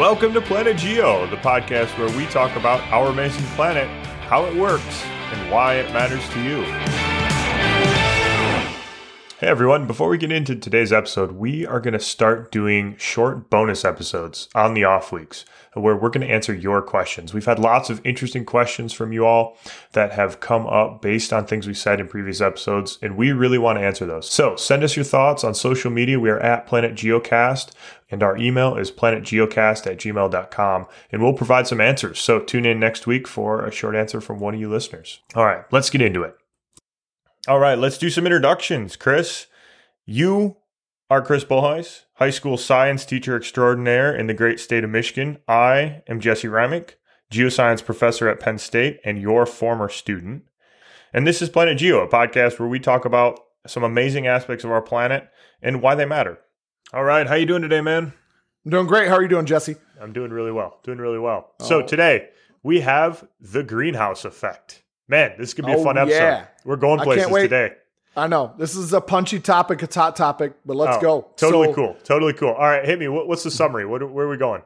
[0.00, 3.86] Welcome to Planet Geo, the podcast where we talk about our amazing planet,
[4.28, 6.99] how it works, and why it matters to you.
[9.40, 13.48] Hey everyone, before we get into today's episode, we are going to start doing short
[13.48, 17.32] bonus episodes on the off weeks where we're going to answer your questions.
[17.32, 19.56] We've had lots of interesting questions from you all
[19.92, 23.56] that have come up based on things we said in previous episodes, and we really
[23.56, 24.28] want to answer those.
[24.28, 26.20] So send us your thoughts on social media.
[26.20, 27.70] We are at Planet Geocast,
[28.10, 32.18] and our email is planetgeocast at gmail.com, and we'll provide some answers.
[32.18, 35.20] So tune in next week for a short answer from one of you listeners.
[35.34, 36.36] All right, let's get into it.
[37.48, 38.96] All right, let's do some introductions.
[38.96, 39.46] Chris,
[40.04, 40.58] you
[41.08, 45.38] are Chris Bolhuis, high school science teacher extraordinaire in the great state of Michigan.
[45.48, 46.96] I am Jesse Reimink,
[47.32, 50.42] geoscience professor at Penn State and your former student.
[51.14, 54.70] And this is Planet Geo, a podcast where we talk about some amazing aspects of
[54.70, 55.26] our planet
[55.62, 56.40] and why they matter.
[56.92, 58.12] All right, how you doing today, man?
[58.66, 59.08] I'm doing great.
[59.08, 59.76] How are you doing, Jesse?
[59.98, 60.78] I'm doing really well.
[60.82, 61.52] Doing really well.
[61.58, 61.64] Oh.
[61.64, 62.28] So today
[62.62, 64.82] we have the greenhouse effect.
[65.10, 66.16] Man, this could be oh, a fun episode.
[66.16, 66.46] Yeah.
[66.64, 67.72] We're going places today.
[68.16, 71.30] I know this is a punchy topic, a hot topic, but let's oh, go.
[71.36, 71.96] Totally so, cool.
[72.04, 72.50] Totally cool.
[72.50, 73.08] All right, hit me.
[73.08, 73.84] What, what's the summary?
[73.84, 74.62] What, where are we going?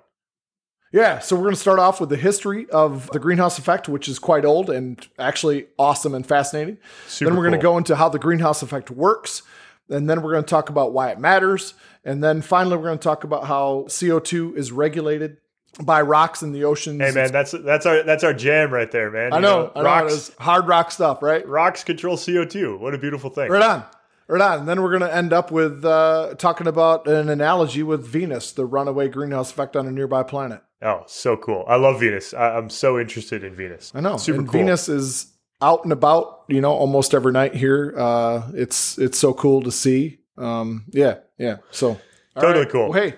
[0.93, 4.07] Yeah, so we're going to start off with the history of the greenhouse effect, which
[4.07, 6.77] is quite old and actually awesome and fascinating.
[7.09, 9.43] Super then we're going to go into how the greenhouse effect works,
[9.89, 11.73] and then we're going to talk about why it matters,
[12.05, 15.39] and then finally we're going to talk about how CO2 is regulated
[15.83, 17.01] by rocks in the oceans.
[17.01, 19.33] Hey man, that's that's our that's our jam right there, man.
[19.33, 21.47] I know, you know, I know hard rock stuff, right?
[21.47, 22.77] Rocks control CO two.
[22.79, 23.51] What a beautiful thing.
[23.51, 23.85] Right on.
[24.27, 24.61] Right on.
[24.61, 28.53] And then we're going to end up with uh, talking about an analogy with Venus,
[28.53, 30.63] the runaway greenhouse effect on a nearby planet.
[30.83, 31.65] Oh, so cool!
[31.67, 32.35] I love Venus.
[32.35, 33.91] I, am so interested in Venus.
[33.95, 34.17] I know.
[34.19, 34.61] Super and cool.
[34.61, 37.95] Venus is out and about, you know, almost every night here.
[37.97, 40.19] Uh, it's it's so cool to see.
[40.37, 41.59] Um, yeah, yeah.
[41.71, 41.99] So
[42.39, 42.73] totally right.
[42.73, 42.91] cool.
[42.91, 43.15] Well, hey,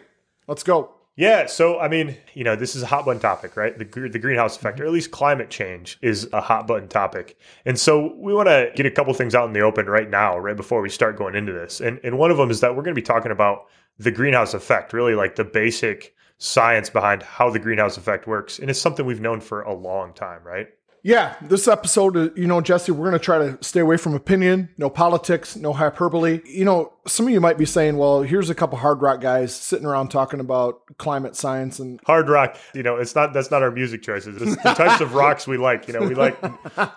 [0.47, 0.96] let's go.
[1.17, 3.77] Yeah, so I mean, you know, this is a hot button topic, right?
[3.77, 4.85] The the greenhouse effect, mm-hmm.
[4.85, 8.71] or at least climate change, is a hot button topic, and so we want to
[8.75, 11.35] get a couple things out in the open right now, right before we start going
[11.35, 11.81] into this.
[11.81, 13.67] And and one of them is that we're going to be talking about
[13.99, 18.69] the greenhouse effect, really like the basic science behind how the greenhouse effect works, and
[18.69, 20.69] it's something we've known for a long time, right?
[21.07, 24.15] Yeah, this episode, uh, you know, Jesse, we're going to try to stay away from
[24.15, 26.41] opinion, no politics, no hyperbole.
[26.45, 29.55] You know, some of you might be saying, well, here's a couple hard rock guys
[29.55, 32.57] sitting around talking about climate science and hard rock.
[32.75, 34.43] You know, it's not that's not our music choices.
[34.43, 35.87] It's the types of rocks we like.
[35.87, 36.49] You know, we like we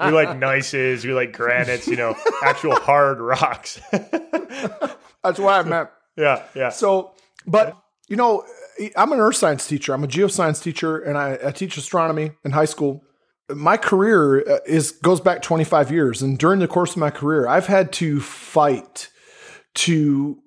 [0.10, 1.86] like gneisses, we like granites.
[1.86, 3.80] You know, actual hard rocks.
[3.92, 5.90] that's why I meant.
[6.18, 6.70] Yeah, yeah.
[6.70, 7.12] So,
[7.46, 7.78] but
[8.08, 8.44] you know,
[8.98, 9.94] I'm an earth science teacher.
[9.94, 13.04] I'm a geoscience teacher, and I, I teach astronomy in high school
[13.56, 17.48] my career uh, is goes back 25 years and during the course of my career
[17.48, 19.10] i've had to fight
[19.74, 20.42] to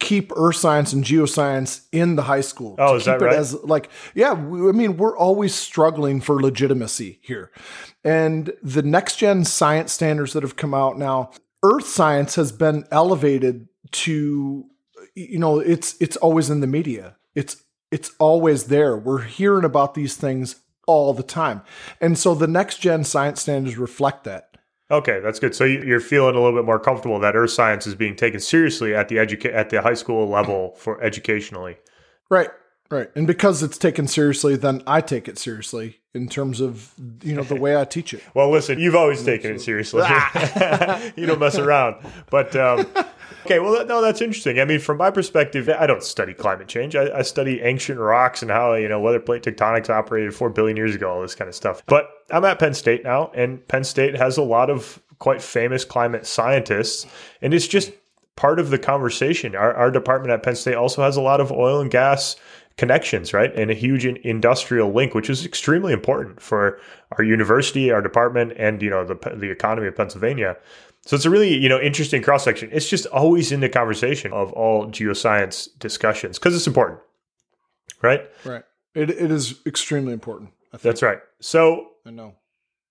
[0.00, 2.74] keep earth science and geoscience in the high school.
[2.78, 3.34] Oh is that right?
[3.34, 7.50] as like yeah i mean we're always struggling for legitimacy here.
[8.04, 11.30] And the next gen science standards that have come out now
[11.62, 14.64] earth science has been elevated to
[15.14, 17.16] you know it's it's always in the media.
[17.34, 18.96] It's it's always there.
[18.96, 20.56] We're hearing about these things
[20.88, 21.62] all the time.
[22.00, 24.56] And so the next gen science standards reflect that.
[24.90, 25.54] Okay, that's good.
[25.54, 28.94] So you're feeling a little bit more comfortable that earth science is being taken seriously
[28.94, 31.76] at the educa- at the high school level for educationally.
[32.30, 32.48] Right.
[32.90, 33.10] Right.
[33.14, 37.42] And because it's taken seriously, then I take it seriously in terms of, you know,
[37.42, 38.22] the way I teach it.
[38.34, 40.04] well, listen, you've always taken it seriously.
[41.16, 41.96] you don't mess around.
[42.30, 42.86] But um,
[43.44, 44.60] Okay, well, no, that's interesting.
[44.60, 46.96] I mean, from my perspective, I don't study climate change.
[46.96, 50.76] I, I, study ancient rocks and how you know weather plate tectonics operated four billion
[50.76, 51.82] years ago, all this kind of stuff.
[51.86, 55.84] But I'm at Penn State now, and Penn State has a lot of quite famous
[55.84, 57.06] climate scientists,
[57.40, 57.92] and it's just
[58.36, 59.56] part of the conversation.
[59.56, 62.36] Our, our department at Penn State also has a lot of oil and gas
[62.78, 63.52] connections, right?
[63.54, 66.80] And a huge industrial link, which is extremely important for
[67.12, 70.56] our university, our department, and you know the the economy of Pennsylvania.
[71.08, 72.68] So it's a really, you know, interesting cross section.
[72.70, 77.00] It's just always in the conversation of all geoscience discussions because it's important.
[78.02, 78.28] Right?
[78.44, 78.62] Right.
[78.94, 80.50] It, it is extremely important.
[80.82, 81.20] That's right.
[81.40, 82.34] So I know.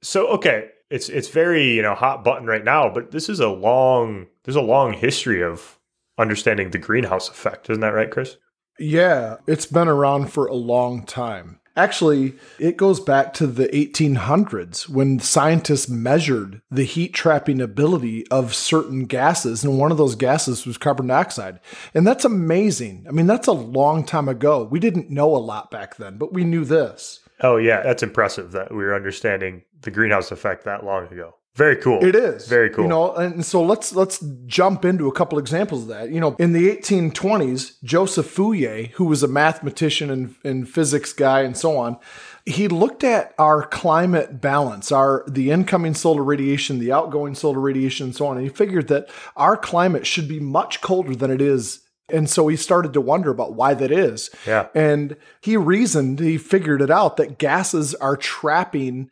[0.02, 3.50] So okay, it's it's very, you know, hot button right now, but this is a
[3.50, 5.78] long there's a long history of
[6.18, 7.70] understanding the greenhouse effect.
[7.70, 8.38] Isn't that right, Chris?
[8.80, 11.60] Yeah, it's been around for a long time.
[11.78, 18.56] Actually, it goes back to the 1800s when scientists measured the heat trapping ability of
[18.56, 19.64] certain gases.
[19.64, 21.60] And one of those gases was carbon dioxide.
[21.94, 23.06] And that's amazing.
[23.08, 24.64] I mean, that's a long time ago.
[24.64, 27.20] We didn't know a lot back then, but we knew this.
[27.42, 27.84] Oh, yeah.
[27.84, 31.36] That's impressive that we were understanding the greenhouse effect that long ago.
[31.58, 32.06] Very cool.
[32.06, 32.84] It is very cool.
[32.84, 36.12] You know, and so let's let's jump into a couple examples of that.
[36.12, 41.42] You know, in the 1820s, Joseph Fourier, who was a mathematician and, and physics guy
[41.42, 41.98] and so on,
[42.46, 48.06] he looked at our climate balance, our the incoming solar radiation, the outgoing solar radiation,
[48.06, 51.42] and so on, and he figured that our climate should be much colder than it
[51.42, 54.30] is and so he started to wonder about why that is.
[54.46, 54.68] Yeah.
[54.74, 59.10] And he reasoned, he figured it out that gases are trapping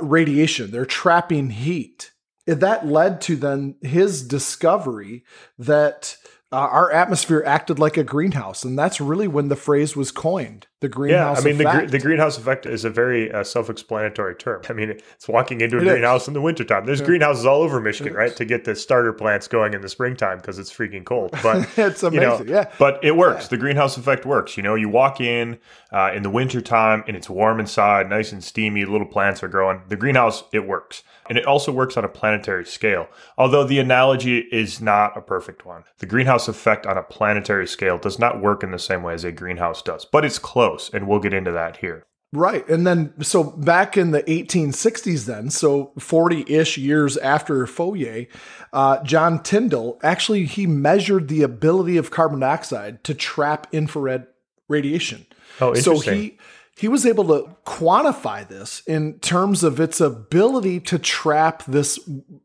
[0.00, 2.12] radiation, they're trapping heat.
[2.46, 5.24] And that led to then his discovery
[5.58, 6.16] that
[6.50, 8.64] uh, our atmosphere acted like a greenhouse.
[8.64, 11.58] And that's really when the phrase was coined the greenhouse yeah, I mean.
[11.58, 14.62] The, the greenhouse effect is a very uh, self explanatory term.
[14.68, 16.28] I mean, it's walking into a It greenhouse is.
[16.28, 16.86] in the wintertime.
[16.86, 17.06] There's Yeah.
[17.06, 18.34] greenhouses all over Michigan, right?
[18.36, 21.30] To get the starter plants going in the springtime because it's freaking cold.
[21.42, 22.48] But it's you know, amazing.
[22.48, 22.70] yeah.
[22.78, 23.48] But it works.
[23.48, 24.56] The greenhouse effect works.
[24.56, 25.58] You know, you walk in
[25.92, 29.82] uh, in the wintertime and it's warm inside, nice and steamy, little plants are growing.
[29.88, 31.02] The greenhouse, it works.
[31.28, 33.08] And it also works on a planetary scale.
[33.36, 35.84] Although the analogy is not a perfect one.
[35.98, 39.24] The greenhouse effect on a planetary scale does not work in the same way as
[39.24, 40.67] a greenhouse does, but it's close.
[40.92, 42.04] And we'll get into that here.
[42.32, 42.68] Right.
[42.68, 48.26] And then, so back in the 1860s, then, so 40 ish years after Fourier,
[48.72, 54.26] uh, John Tyndall actually he measured the ability of carbon dioxide to trap infrared
[54.68, 55.26] radiation.
[55.60, 56.02] Oh, interesting.
[56.02, 56.38] So he
[56.76, 61.98] he was able to quantify this in terms of its ability to trap this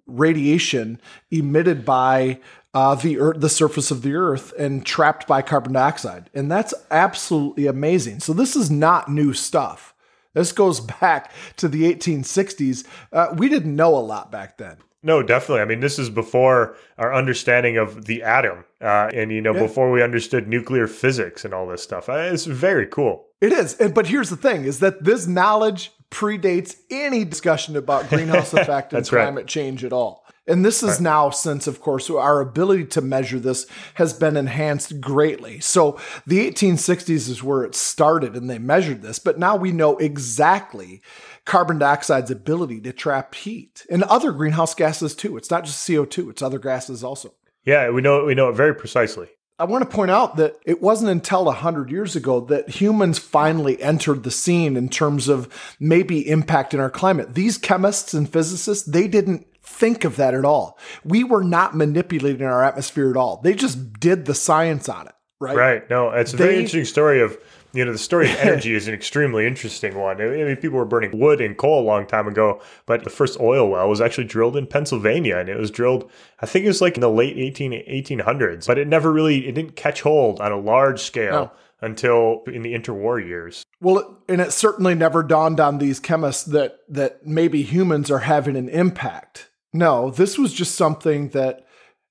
[0.07, 0.99] radiation
[1.29, 2.39] emitted by
[2.73, 6.73] uh, the earth, the surface of the earth and trapped by carbon dioxide, and that's
[6.91, 8.19] absolutely amazing.
[8.19, 9.93] So this is not new stuff.
[10.33, 12.85] This goes back to the 1860s.
[13.11, 14.77] Uh, we didn't know a lot back then.
[15.05, 15.61] No, definitely.
[15.61, 19.63] I mean, this is before our understanding of the atom, uh, and you know, Yeah.
[19.63, 22.07] before we understood nuclear physics and all this stuff.
[22.07, 23.25] Uh, It's very cool.
[23.41, 23.75] It is.
[23.75, 28.93] And, but here's the thing is that this knowledge predates any discussion about greenhouse effect
[28.93, 29.23] and right.
[29.23, 30.22] climate change at all.
[30.45, 34.99] And this is now since, of course, our ability to measure this has been enhanced
[34.99, 35.61] greatly.
[35.61, 35.97] So
[36.27, 41.01] the 1860s is where it started and they measured this, but now we know exactly
[41.45, 45.37] carbon dioxide's ability to trap heat and other greenhouse gases too.
[45.37, 47.33] It's not just CO2, it's other gases also.
[47.63, 49.29] Yeah, we know we know it very precisely.
[49.59, 53.81] I want to point out that it wasn't until 100 years ago that humans finally
[53.81, 55.47] entered the scene in terms of
[55.79, 57.35] maybe impacting our climate.
[57.35, 60.77] These chemists and physicists, they didn't think of that at all.
[61.03, 63.41] We were not manipulating our atmosphere at all.
[63.43, 65.55] They just did the science on it, right?
[65.55, 65.89] Right.
[65.89, 67.37] No, it's a very interesting story of
[67.73, 70.21] you know the story of energy is an extremely interesting one.
[70.21, 73.39] I mean, people were burning wood and coal a long time ago, but the first
[73.39, 76.09] oil well was actually drilled in Pennsylvania, and it was drilled.
[76.39, 79.53] I think it was like in the late 18, 1800s, but it never really it
[79.55, 81.51] didn't catch hold on a large scale No.
[81.81, 83.63] until in the interwar years.
[83.81, 88.55] Well, and it certainly never dawned on these chemists that that maybe humans are having
[88.55, 89.49] an impact.
[89.73, 91.65] No, this was just something that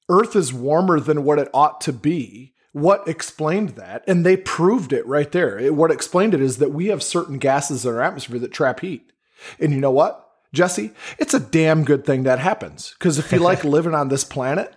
[0.09, 2.55] Earth is warmer than what it ought to be.
[2.73, 4.03] What explained that?
[4.09, 5.59] And they proved it right there.
[5.59, 8.81] It- what explained it is that we have certain gases in our atmosphere that trap
[8.81, 9.13] heat.
[9.61, 10.93] And you know what, Jesse?
[11.19, 12.95] It's a damn good thing that happens.
[12.99, 14.75] Because if you like living on this planet,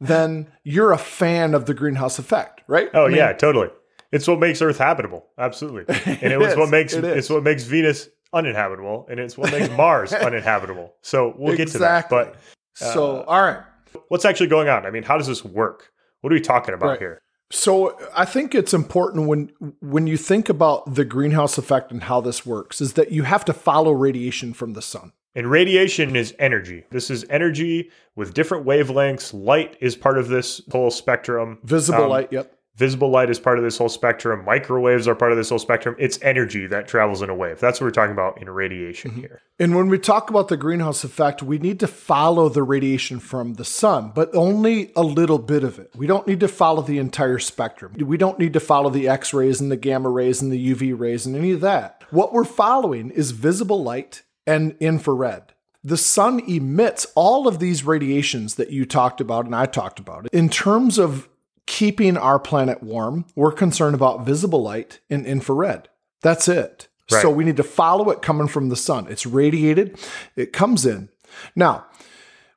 [0.00, 2.88] then you're a fan of the greenhouse effect, right?
[2.94, 3.68] Oh I mean, yeah, totally.
[4.10, 5.26] It's what makes Earth habitable.
[5.38, 5.84] Absolutely.
[6.06, 6.56] And it, It was is.
[6.58, 10.94] what makes It it's what makes Venus uninhabitable, and it's what makes Mars uninhabitable.
[11.02, 12.04] So we'll get to that.
[12.06, 12.18] Exactly.
[12.18, 12.36] But
[12.74, 13.62] so, all right.
[14.08, 14.86] what's actually going on?
[14.86, 15.90] I mean, how does this work?
[16.20, 16.98] What are we talking about Right.
[16.98, 17.22] here?
[17.50, 22.20] So I think it's important when when you think about the greenhouse effect and how
[22.22, 25.12] this works is that you have to follow radiation from the sun.
[25.34, 26.84] And radiation is energy.
[26.90, 29.32] This is energy with different wavelengths.
[29.34, 31.58] Light is part of this whole spectrum.
[31.62, 32.54] Visible Um, light, yep.
[32.76, 34.44] Visible light is part of this whole spectrum.
[34.46, 35.94] Microwaves are part of this whole spectrum.
[35.98, 37.60] It's energy that travels in a wave.
[37.60, 39.20] That's what we're talking about in radiation Mm-hmm.
[39.20, 39.42] here.
[39.58, 43.54] And when we talk about the greenhouse effect, we need to follow the radiation from
[43.54, 45.90] the sun, but only a little bit of it.
[45.94, 47.92] We don't need to follow the entire spectrum.
[47.98, 50.98] We don't need to follow the X rays and the gamma rays and the UV
[50.98, 52.02] rays and any of that.
[52.10, 55.52] What we're following is visible light and infrared.
[55.84, 60.26] The sun emits all of these radiations that you talked about and I talked about.
[60.26, 61.28] It in terms of
[61.66, 65.88] keeping our planet warm, we're concerned about visible light and infrared.
[66.20, 66.88] That's it.
[67.10, 67.22] Right.
[67.22, 69.06] So we need to follow it coming from the sun.
[69.08, 69.98] It's radiated,
[70.36, 71.08] it comes in.
[71.56, 71.86] Now,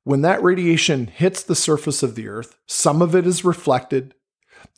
[0.03, 4.13] when that radiation hits the surface of the earth, some of it is reflected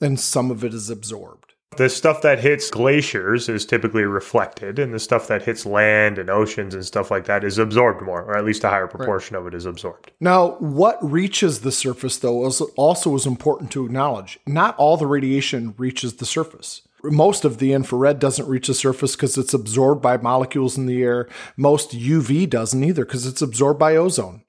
[0.02, 1.47] and some of it is absorbed.
[1.78, 6.28] The stuff that hits glaciers is typically reflected, and the stuff that hits land and
[6.28, 9.46] oceans and stuff like that is absorbed more, or at least a higher proportion of
[9.46, 10.12] it is absorbed.
[10.20, 14.40] Now, what reaches the surface, though, is also is important to acknowledge.
[14.48, 16.82] Not all the radiation reaches the surface.
[17.04, 21.04] Most of the infrared doesn't reach the surface because it's absorbed by molecules in the
[21.04, 21.30] air.
[21.56, 24.42] Most UV doesn't either because it's absorbed by ozone.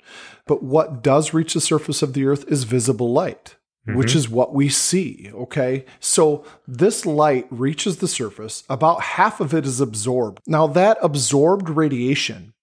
[0.47, 3.55] But what does reach the surface of the earth is visible light
[3.95, 4.19] which mm-hmm.
[4.19, 5.31] is what we see.
[5.35, 5.85] Okay.
[6.01, 10.41] So this light reaches the surface, about half of it is absorbed.
[10.47, 12.55] Now, that absorbed radiation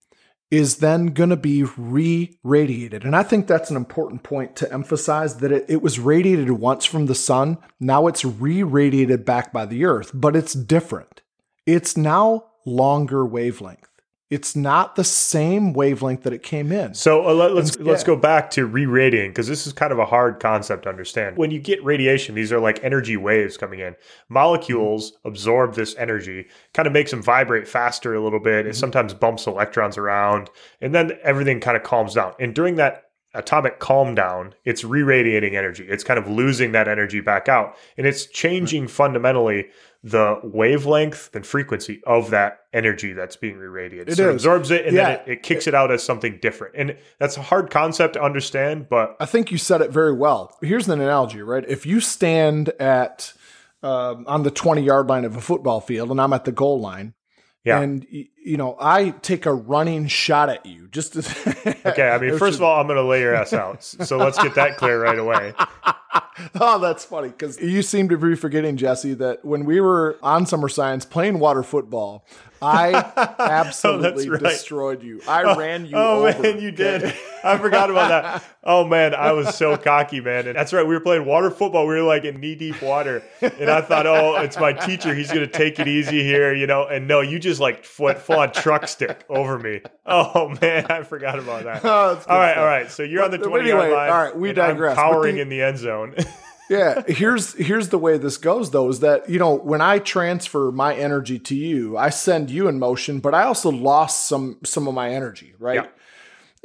[0.51, 3.03] is then going to be re radiated.
[3.03, 6.85] And I think that's an important point to emphasize that it, it was radiated once
[6.85, 7.57] from the sun.
[7.79, 11.21] Now it's re radiated back by the earth, but it's different.
[11.65, 13.89] It's now longer wavelength.
[14.31, 16.95] It's not the same wavelength that it came in.
[16.95, 20.05] So uh, let, us let's go back to re-radiating because this is kind of a
[20.05, 21.37] hard concept to understand.
[21.37, 23.95] When you get radiation, these are like energy waves coming in.
[24.27, 25.27] Molecules mm-hmm.
[25.27, 28.63] absorb this energy, kind of makes them vibrate faster a little bit.
[28.63, 28.71] Mm-hmm.
[28.71, 30.49] It sometimes bumps electrons around,
[30.81, 32.33] and then everything kind of calms down.
[32.39, 33.03] And during that
[33.35, 35.85] atomic calm down, it's re-radiating energy.
[35.87, 39.67] It's kind of losing that energy back out, and it's changing fundamentally
[40.05, 44.09] the wavelength and frequency of that energy that's being re-radiated.
[44.09, 45.03] It so it absorbs it and yeah.
[45.03, 46.75] then it, it kicks it out as something different.
[46.77, 50.55] And that's a hard concept to understand, but I think you said it very well.
[50.61, 51.65] Here's an analogy, right?
[51.67, 53.33] If you stand at
[53.81, 56.79] um, on the 20 yard line of a football field and I'm at the goal
[56.79, 57.15] line,
[57.63, 57.81] yeah.
[57.81, 58.05] And
[58.45, 60.87] you know, I take a running shot at you.
[60.87, 62.09] Just to okay.
[62.09, 63.83] I mean, first of all, I'm going to lay your ass out.
[63.83, 65.53] So let's get that clear right away.
[66.61, 70.45] oh, that's funny because you seem to be forgetting, Jesse, that when we were on
[70.45, 72.25] Summer Science playing water football,
[72.61, 74.41] I oh, absolutely oh, right.
[74.41, 75.21] destroyed you.
[75.27, 75.93] I oh, ran you.
[75.95, 76.41] Oh over.
[76.41, 77.13] man, you did.
[77.43, 78.43] I forgot about that.
[78.63, 80.47] Oh man, I was so cocky, man.
[80.47, 80.85] And that's right.
[80.85, 81.85] We were playing water football.
[81.85, 85.13] We were like in knee deep water, and I thought, oh, it's my teacher.
[85.13, 86.85] He's gonna take it easy here, you know.
[86.87, 89.81] And no, you just like full on truck stick over me.
[90.05, 91.83] Oh man, I forgot about that.
[91.85, 92.57] Oh, all right, stuff.
[92.57, 92.91] all right.
[92.91, 94.09] So you're but, on the twenty anyway, yard line.
[94.09, 94.97] All right, we digress.
[94.97, 96.15] I'm powering the, in the end zone.
[96.69, 100.71] yeah, here's here's the way this goes though is that you know when I transfer
[100.71, 104.87] my energy to you, I send you in motion, but I also lost some some
[104.87, 105.75] of my energy, right?
[105.75, 105.87] Yeah.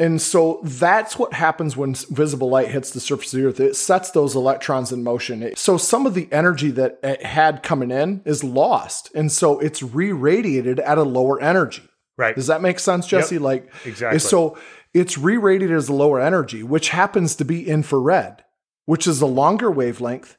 [0.01, 3.61] And so that's what happens when visible light hits the surface of the earth.
[3.61, 5.55] It sets those electrons in motion.
[5.57, 9.15] So some of the energy that it had coming in is lost.
[9.15, 11.83] And so it's re radiated at a lower energy.
[12.17, 12.35] Right.
[12.35, 13.35] Does that make sense, Jesse?
[13.37, 13.43] Yep.
[13.43, 14.19] Like, exactly.
[14.21, 14.59] So
[14.95, 18.43] it's re radiated as a lower energy, which happens to be infrared,
[18.87, 20.37] which is a longer wavelength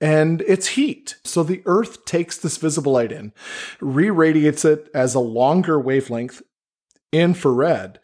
[0.00, 1.16] and it's heat.
[1.24, 3.32] So the Earth takes this visible light in,
[3.80, 6.42] re radiates it as a longer wavelength,
[7.14, 8.00] infrared.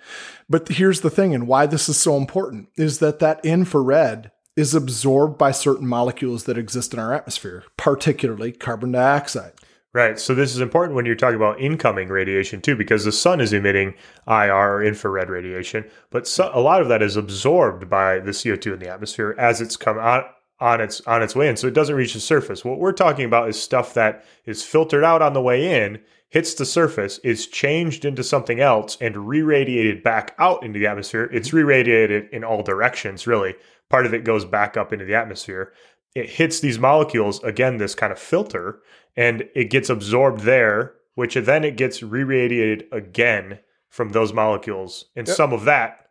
[0.48, 4.74] But here's the thing, and why this is so important is that that infrared is
[4.74, 9.52] absorbed by certain molecules that exist in our atmosphere, particularly carbon dioxide.
[9.92, 10.20] Right.
[10.20, 13.52] So this is important when you're talking about incoming radiation too, because the sun is
[13.52, 13.94] emitting
[14.28, 18.74] IR or infrared radiation, but so, a lot of that is absorbed by the CO2
[18.74, 21.56] in the atmosphere as it's come out on its on its way in.
[21.56, 22.64] So it doesn't reach the surface.
[22.64, 26.54] What we're talking about is stuff that is filtered out on the way in hits
[26.54, 31.28] the surface, is changed into something else, and re radiated back out into the atmosphere.
[31.32, 31.58] It's mm-hmm.
[31.58, 33.54] re radiated in all directions, really.
[33.88, 35.72] Part of it goes back up into the atmosphere.
[36.14, 38.80] It hits these molecules, again, this kind of filter,
[39.16, 43.58] and it gets absorbed there, which then it gets re radiated again
[43.88, 45.06] from those molecules.
[45.16, 45.36] And yep.
[45.36, 46.10] some of that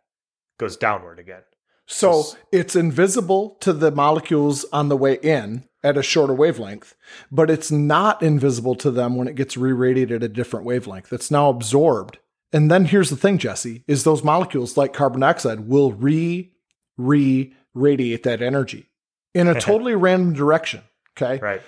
[0.58, 1.42] goes downward again.
[1.86, 6.94] So it's invisible to the molecules on the way in at a shorter wavelength,
[7.30, 11.12] but it's not invisible to them when it gets re-radiated at a different wavelength.
[11.12, 12.18] It's now absorbed.
[12.52, 16.52] And then here's the thing, Jesse, is those molecules like carbon dioxide will re
[16.96, 18.88] re radiate that energy
[19.34, 20.82] in a totally random direction.
[21.16, 21.38] Okay.
[21.38, 21.62] Right.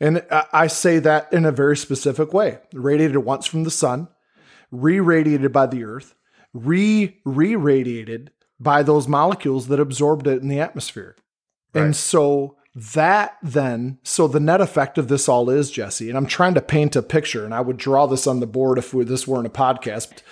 [0.00, 2.58] And I say that in a very specific way.
[2.72, 4.08] Radiated once from the sun,
[4.70, 6.14] re radiated by the earth,
[6.52, 11.16] re re radiated by those molecules that absorbed it in the atmosphere.
[11.74, 11.84] Right.
[11.84, 12.57] And so
[12.94, 16.60] that then, so the net effect of this all is, Jesse, and I'm trying to
[16.60, 19.46] paint a picture, and I would draw this on the board if we, this weren't
[19.46, 20.22] a podcast,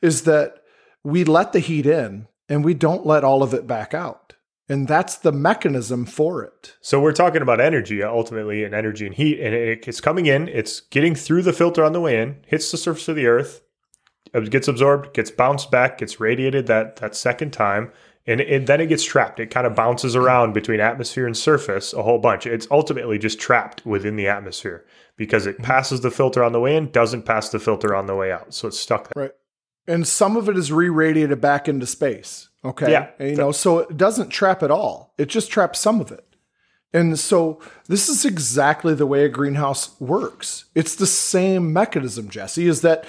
[0.00, 0.62] is that
[1.02, 4.34] we let the heat in and we don't let all of it back out.
[4.68, 6.76] And that's the mechanism for it.
[6.80, 10.80] So we're talking about energy ultimately, and energy and heat, and it's coming in, it's
[10.80, 13.60] getting through the filter on the way in, hits the surface of the earth,
[14.48, 17.92] gets absorbed, gets bounced back, gets radiated that that second time,
[18.26, 19.40] and it, then it gets trapped.
[19.40, 22.46] It kind of bounces around between atmosphere and surface a whole bunch.
[22.46, 24.84] It's ultimately just trapped within the atmosphere
[25.16, 25.64] because it mm-hmm.
[25.64, 28.54] passes the filter on the way in, doesn't pass the filter on the way out,
[28.54, 29.24] so it's stuck there.
[29.24, 29.32] Right,
[29.86, 32.48] and some of it is re-radiated back into space.
[32.64, 35.14] Okay, yeah, and, you know, so it doesn't trap at all.
[35.18, 36.26] It just traps some of it.
[36.94, 40.66] And so this is exactly the way a greenhouse works.
[40.76, 43.04] It's the same mechanism, Jesse, is that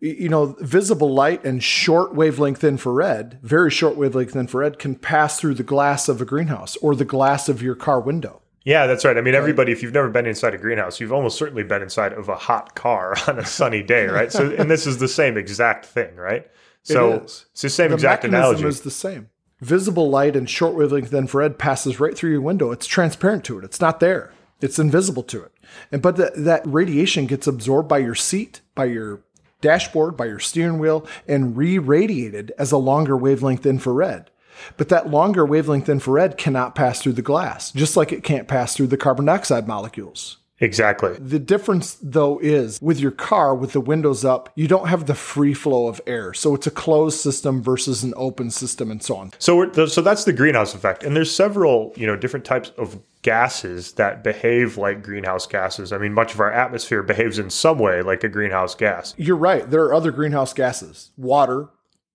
[0.00, 5.54] you know, visible light and short wavelength infrared, very short wavelength infrared, can pass through
[5.54, 8.40] the glass of a greenhouse or the glass of your car window.
[8.64, 9.16] Yeah, that's right.
[9.16, 12.12] I mean, everybody, if you've never been inside a greenhouse, you've almost certainly been inside
[12.12, 14.30] of a hot car on a sunny day, right?
[14.30, 16.46] So, and this is the same exact thing, right?
[16.82, 17.46] So it is.
[17.52, 18.64] it's the same the exact analogy.
[18.66, 19.30] is the same.
[19.60, 22.70] Visible light and short wavelength infrared passes right through your window.
[22.70, 23.64] It's transparent to it.
[23.64, 24.32] It's not there.
[24.60, 25.52] It's invisible to it.
[25.90, 29.22] And but that that radiation gets absorbed by your seat, by your
[29.60, 34.30] dashboard, by your steering wheel, and re-radiated as a longer wavelength infrared.
[34.76, 38.74] But that longer wavelength infrared cannot pass through the glass, just like it can't pass
[38.74, 40.38] through the carbon dioxide molecules.
[40.60, 41.14] Exactly.
[41.14, 45.14] The difference, though, is with your car with the windows up, you don't have the
[45.14, 46.34] free flow of air.
[46.34, 49.32] So it's a closed system versus an open system and so on.
[49.38, 53.00] So, we're, so that's the greenhouse effect, and there's several, you know, different types of
[53.22, 55.92] gases that behave like greenhouse gases.
[55.92, 59.14] I mean, much of our atmosphere behaves in some way like a greenhouse gas.
[59.16, 59.68] You're right.
[59.68, 61.68] There are other greenhouse gases water,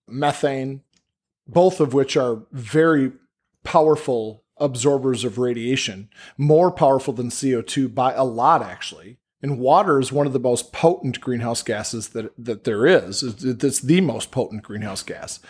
[0.07, 0.81] methane,
[1.47, 3.11] both of which are very
[3.63, 9.17] powerful absorbers of radiation, more powerful than CO2 by a lot, actually.
[9.41, 13.21] And water is one of the most potent greenhouse gases that, that there is.
[13.21, 15.41] It's the most potent greenhouse gas.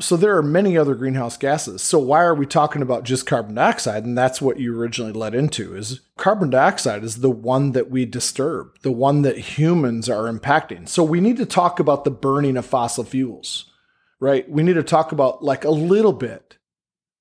[0.00, 1.82] So there are many other greenhouse gases.
[1.82, 4.04] So why are we talking about just carbon dioxide?
[4.04, 8.04] And that's what you originally led into is carbon dioxide is the one that we
[8.04, 10.88] disturb, the one that humans are impacting.
[10.88, 13.70] So we need to talk about the burning of fossil fuels,
[14.20, 14.48] right?
[14.48, 16.57] We need to talk about like a little bit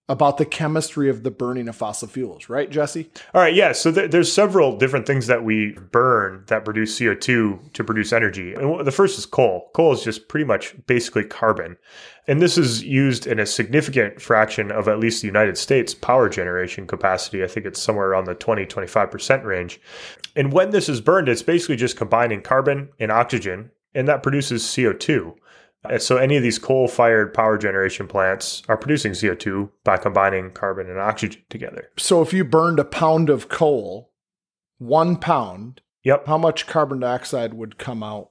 [0.09, 3.09] about the chemistry of the burning of fossil fuels, right, Jesse?
[3.33, 3.73] All right, yeah.
[3.73, 8.53] So th- there's several different things that we burn that produce CO2 to produce energy.
[8.53, 9.69] And the first is coal.
[9.73, 11.77] Coal is just pretty much basically carbon.
[12.25, 16.29] And this is used in a significant fraction of at least the United States power
[16.29, 17.43] generation capacity.
[17.43, 19.81] I think it's somewhere around the 20, 25% range.
[20.35, 24.63] And when this is burned, it's basically just combining carbon and oxygen, and that produces
[24.63, 25.33] CO2.
[25.85, 30.89] Uh, So any of these coal-fired power generation plants are producing CO2 by combining carbon
[30.89, 31.89] and oxygen together.
[31.97, 34.11] So if you burned a pound of coal,
[34.77, 36.27] one pound, Yep.
[36.27, 38.29] how much carbon dioxide would come out?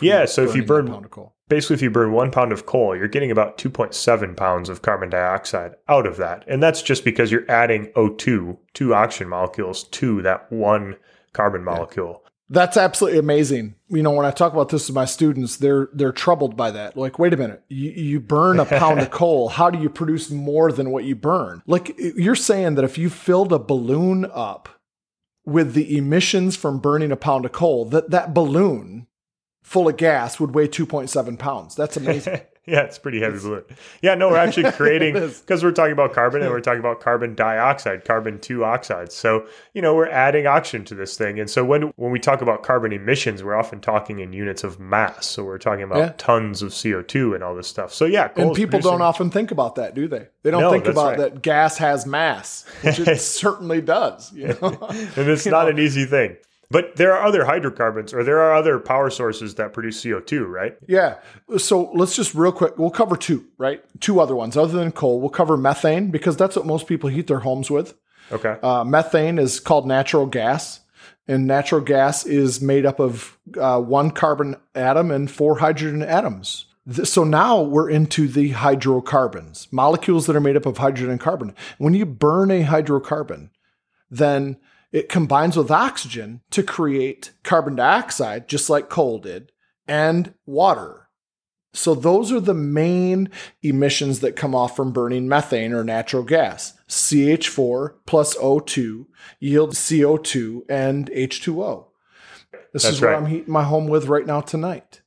[0.00, 1.34] Yeah, so if you burn- pound of coal?
[1.48, 5.08] basically if you burn one pound of coal you're getting about 2.7 pounds of carbon
[5.08, 10.20] dioxide out of that and that's just because you're adding o2 two oxygen molecules to
[10.20, 10.94] that one
[11.32, 13.74] carbon molecule That's absolutely amazing.
[13.88, 16.96] You know, when I talk about this with my students, they're they're troubled by that.
[16.96, 19.50] Like, wait a minute, you, you burn a pound of coal.
[19.50, 21.62] How do you produce more than what you burn?
[21.66, 24.68] Like, you're saying that if you filled a balloon up
[25.44, 29.06] with the emissions from burning a pound of coal, that that balloon
[29.62, 31.74] full of gas would weigh 2.7 pounds.
[31.74, 32.40] That's amazing.
[32.72, 33.64] yeah it's pretty heavy balloon
[34.02, 37.34] yeah no we're actually creating because we're talking about carbon and we're talking about carbon
[37.34, 41.64] dioxide carbon 2 oxides so you know we're adding oxygen to this thing and so
[41.64, 45.42] when when we talk about carbon emissions we're often talking in units of mass so
[45.44, 46.12] we're talking about Yeah.
[46.18, 49.50] tons of co2 and all this stuff so yeah and people producing- don't often think
[49.50, 50.28] about that, do they?
[50.42, 51.18] They don't No, think about right.
[51.18, 54.32] that gas has mass, which it certainly does.
[54.32, 54.76] You know?
[55.16, 55.70] and it's not know.
[55.70, 56.36] an easy thing.
[56.70, 60.76] But there are other hydrocarbons or there are other power sources that produce CO2, right?
[60.86, 61.16] Yeah.
[61.56, 63.82] So let's just real quick, we'll cover two, right?
[64.00, 65.20] Two other ones other than coal.
[65.20, 67.94] We'll cover methane because that's what most people heat their homes with.
[68.30, 68.56] Okay.
[68.62, 70.80] Uh, methane is called natural gas,
[71.26, 76.66] and natural gas is made up of uh, one carbon atom and four hydrogen atoms.
[77.04, 81.54] So now we're into the hydrocarbons, molecules that are made up of hydrogen and carbon.
[81.78, 83.50] When you burn a hydrocarbon,
[84.10, 84.56] then
[84.92, 89.52] it combines with oxygen to create carbon dioxide, just like coal did,
[89.86, 91.08] and water.
[91.74, 93.30] So those are the main
[93.62, 96.74] emissions that come off from burning methane or natural gas.
[96.88, 99.06] CH4 plus O2
[99.38, 101.86] yields CO2 and H2O.
[102.72, 103.16] This That's is what right.
[103.16, 105.02] I'm heating my home with right now tonight.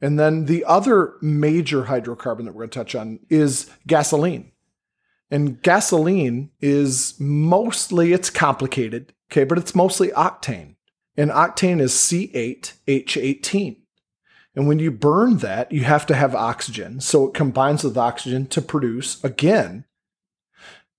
[0.00, 4.52] And then the other major hydrocarbon that we're going to touch on is gasoline.
[5.30, 10.74] And gasoline is mostly, it's complicated, okay, but it's mostly octane.
[11.16, 13.78] And octane is C8H18.
[14.54, 17.00] And when you burn that, you have to have oxygen.
[17.00, 19.84] So it combines with oxygen to produce, again,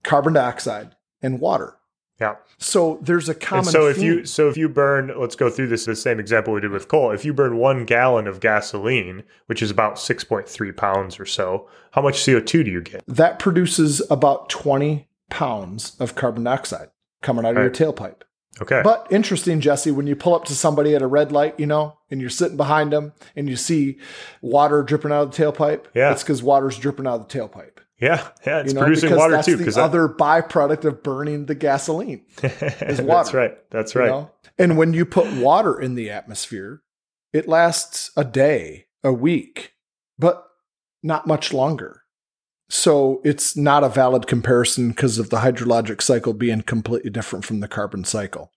[0.03, 1.75] carbon dioxide and water.
[2.19, 2.35] Yeah.
[2.57, 4.05] So there's a common And so if theme.
[4.05, 6.89] you so if you burn, let's go through this the same example we did with
[6.89, 7.11] coal.
[7.11, 11.25] If you burn one gallon of gasoline, which is about six point three pounds or
[11.25, 13.03] so, how much CO two do you get?
[13.07, 16.89] that produces about 20 pounds of carbon dioxide
[17.21, 17.63] coming out of Right.
[17.79, 18.21] your tailpipe.
[18.61, 18.81] Okay.
[18.83, 21.97] But interesting, Jesse, when you pull up to somebody at a red light, you know,
[22.11, 23.97] and you're sitting behind them and you see
[24.41, 26.11] water dripping out of the tailpipe, Yeah.
[26.11, 27.77] it's because water's dripping out of the tailpipe.
[28.01, 29.53] yeah, yeah, it's You know, producing water that's too.
[29.53, 32.25] the Because other byproduct of burning the gasoline.
[32.43, 33.57] is water, that's right.
[33.71, 34.07] That's you right.
[34.09, 34.31] know?
[34.57, 36.81] And when you put water in the atmosphere,
[37.31, 39.73] it lasts a day, a week,
[40.17, 40.43] but
[41.03, 41.98] not much longer.
[42.69, 47.59] So it's not a valid comparison because of the hydrologic cycle being completely different from
[47.59, 48.51] the carbon cycle,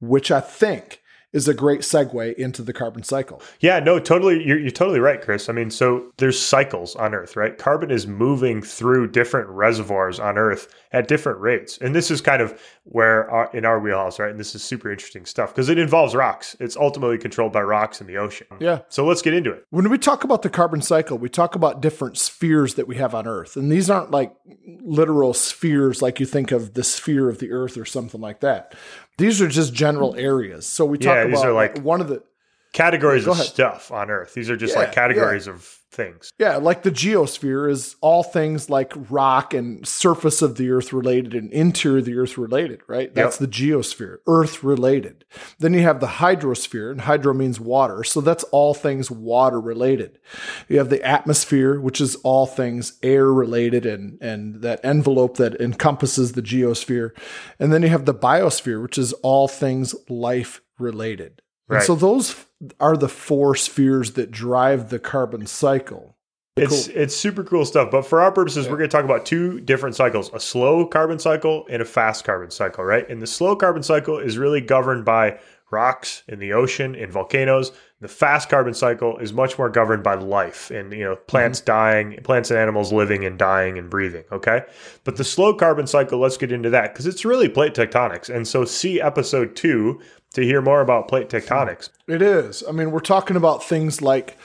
[0.00, 1.02] which I think
[1.34, 3.42] is a great segue into the carbon cycle.
[3.60, 4.42] Yeah, no, totally.
[4.42, 5.48] You're, you're totally right, Chris.
[5.48, 7.58] I mean, so there's cycles on Earth, right?
[7.58, 11.76] Carbon is moving through different reservoirs on Earth at different rates.
[11.78, 14.30] And this is kind of where our, in our wheelhouse, right?
[14.30, 16.56] And this is super interesting stuff because it involves rocks.
[16.60, 18.46] It's ultimately controlled by rocks in the ocean.
[18.60, 18.82] Yeah.
[18.88, 19.66] So let's get into it.
[19.70, 23.12] When we talk about the carbon cycle, we talk about different spheres that we have
[23.12, 23.56] on Earth.
[23.56, 24.36] And these aren't like
[24.82, 28.72] literal spheres like you think of the sphere of the Earth or something like that.
[29.16, 30.22] These are just general mm.
[30.22, 30.66] areas.
[30.66, 32.22] So we talk Yeah, these about are like- one of the
[32.72, 34.34] Categories Go of stuff on Earth.
[34.34, 36.32] These are just Yeah, like categories of things.
[36.38, 41.34] Yeah, like the geosphere is all things like rock and surface of the earth related
[41.34, 43.14] and interior of the earth related, right?
[43.14, 45.24] That's the geosphere, earth related.
[45.58, 48.04] Then you have the hydrosphere, and hydro means water.
[48.04, 50.18] So that's all things water related.
[50.68, 55.60] You have the atmosphere, which is all things air related and, and that envelope that
[55.60, 57.10] encompasses the geosphere.
[57.58, 61.40] And then you have the biosphere, which is all things life related.
[61.68, 62.44] And so those
[62.80, 66.16] are the four spheres that drive the carbon cycle.
[66.56, 67.90] It's it's super cool stuff.
[67.90, 71.18] But for our purposes, we're going to talk about two different cycles: a slow carbon
[71.18, 72.84] cycle and a fast carbon cycle.
[72.84, 73.08] Right?
[73.08, 75.40] And the slow carbon cycle is really governed by
[75.74, 77.72] rocks in the ocean and volcanoes.
[78.00, 81.66] The fast carbon cycle is much more governed by life and you know plants mm-hmm.
[81.66, 84.24] dying, plants and animals living and dying and breathing.
[84.30, 84.62] Okay,
[85.02, 88.28] but the slow carbon cycle, let's get into that because it's really plate tectonics.
[88.34, 90.00] And so, see episode two
[90.34, 91.88] to hear more about plate tectonics.
[92.06, 92.62] It is.
[92.68, 94.36] I mean, we're talking about things like,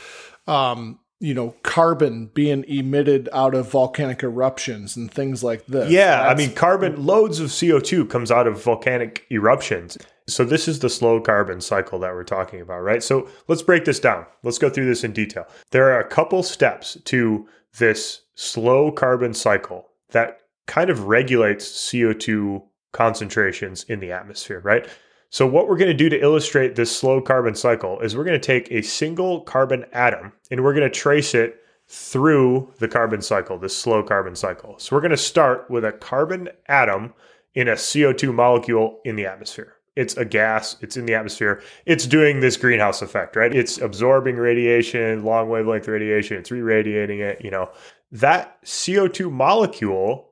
[0.48, 5.92] um, you know, carbon being emitted out of volcanic eruptions and things like this.
[5.92, 9.98] Yeah, I mean, carbon loads of CO2 comes out of volcanic eruptions.
[10.28, 13.04] So this is the slow carbon cycle that we're talking about, right?
[13.04, 14.26] So let's break this down.
[14.44, 15.46] Let's go through this in detail.
[15.72, 17.48] There are a couple steps to
[17.78, 24.88] this slow carbon cycle that kind of regulates CO2 concentrations in the atmosphere, right?
[25.32, 28.40] So what we're going to do to illustrate this slow carbon cycle is we're going
[28.40, 33.22] to take a single carbon atom and we're going to trace it through the carbon
[33.22, 34.78] cycle, this slow carbon cycle.
[34.80, 37.14] So we're going to start with a carbon atom
[37.54, 39.76] in a CO2 molecule in the atmosphere.
[39.96, 41.62] It's a gas, it's in the atmosphere.
[41.86, 43.54] It's doing this greenhouse effect, right?
[43.54, 47.70] It's absorbing radiation, long wavelength radiation, it's re-radiating it, you know.
[48.12, 50.30] That CO2 molecule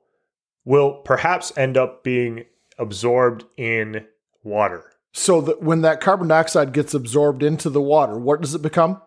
[0.64, 2.44] will perhaps end up being
[2.78, 4.06] absorbed in
[4.48, 4.84] water.
[5.14, 9.00] so that when that carbon dioxide gets absorbed into the water, what does it become?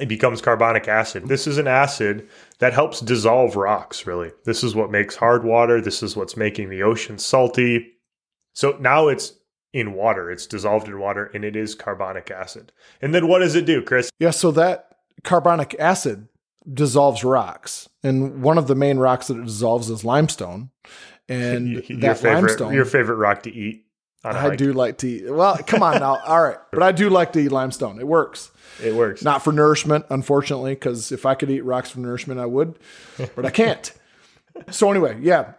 [0.00, 1.26] it becomes carbonic acid.
[1.28, 2.28] This is an acid
[2.60, 4.30] that helps dissolve rocks, really.
[4.44, 5.80] This is what makes hard water.
[5.80, 7.94] This is what's making the ocean salty.
[8.54, 9.32] So now it's
[9.72, 12.72] in water, it's dissolved in water, and it is carbonic acid.
[13.02, 14.10] And then what does it do, Chris?
[14.18, 14.88] Yeah, so that
[15.24, 16.28] carbonic acid
[16.72, 17.88] dissolves rocks.
[18.02, 20.70] And one of the main rocks that it dissolves is limestone.
[21.28, 22.72] And your that favorite, limestone.
[22.72, 23.84] your favorite rock to eat.
[24.24, 24.58] I hike.
[24.58, 25.30] do like to eat.
[25.30, 26.18] Well, come on now.
[26.26, 26.58] All right.
[26.72, 28.00] But I do like to eat limestone.
[28.00, 28.50] It works.
[28.82, 29.22] It works.
[29.22, 32.78] Not for nourishment, unfortunately, because if I could eat rocks for nourishment, I would,
[33.36, 33.92] but I can't.
[34.70, 35.52] so, anyway, yeah,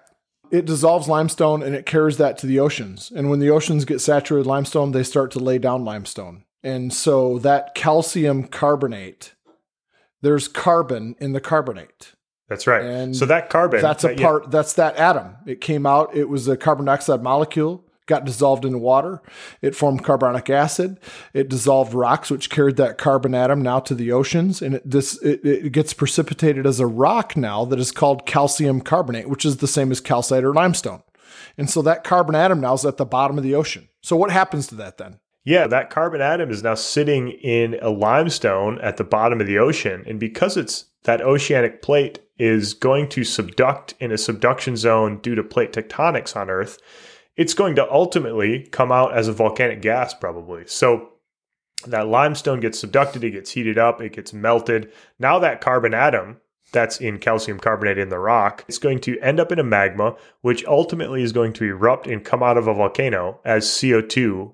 [0.52, 3.12] it dissolves limestone and it carries that to the oceans.
[3.16, 6.44] And when the oceans get saturated with limestone, they start to lay down limestone.
[6.64, 9.34] And so that calcium carbonate,
[10.22, 12.14] there's carbon in the carbonate.
[12.50, 12.84] That's right.
[12.84, 13.82] And so that carbon.
[13.82, 15.38] That's a that- yeah, part, that's that atom.
[15.46, 19.22] It came out, it was a carbon dioxide molecule, got dissolved in water.
[19.62, 21.00] It formed carbonic acid.
[21.34, 24.62] It dissolved rocks, which carried that carbon atom now to the oceans.
[24.62, 28.82] And it, this, it, it gets precipitated as a rock now that is called calcium
[28.82, 31.04] carbonate, which is the same as calcite or limestone.
[31.58, 33.88] And so that carbon atom now is at the bottom of the ocean.
[34.02, 35.20] So what happens to that then?
[35.46, 39.58] Yeah, that carbon atom is now sitting in a limestone at the bottom of the
[39.58, 40.04] ocean.
[40.06, 45.36] And because it's that oceanic plate is going to subduct in a subduction zone due
[45.36, 46.80] to plate tectonics on Earth,
[47.40, 50.68] it's going to ultimately come out as a volcanic gas, probably.
[50.68, 51.14] So
[51.88, 54.92] that limestone gets subducted, it gets heated up, it gets melted.
[55.20, 56.42] Now that carbon atom
[56.74, 60.18] that's in calcium carbonate in the rock, it's going to end up in a magma,
[60.42, 64.54] which ultimately is going to erupt and come out of a volcano as CO2